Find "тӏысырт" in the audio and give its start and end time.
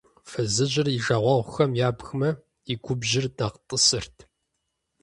3.67-4.15